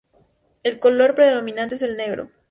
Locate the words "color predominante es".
0.79-1.83